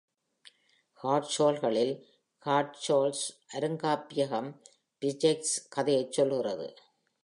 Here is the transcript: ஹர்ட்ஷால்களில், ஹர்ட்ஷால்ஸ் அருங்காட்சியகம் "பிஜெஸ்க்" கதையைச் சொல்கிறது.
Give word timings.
ஹர்ட்ஷால்களில், 0.99 1.93
ஹர்ட்ஷால்ஸ் 2.45 3.25
அருங்காட்சியகம் 3.53 4.51
"பிஜெஸ்க்" 5.01 5.67
கதையைச் 5.69 6.11
சொல்கிறது. 6.11 6.75